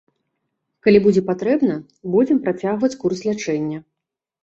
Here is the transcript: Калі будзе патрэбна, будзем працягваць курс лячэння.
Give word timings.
Калі 0.87 1.01
будзе 1.05 1.23
патрэбна, 1.29 1.77
будзем 2.17 2.43
працягваць 2.49 2.93
курс 3.07 3.17
лячэння. 3.31 3.83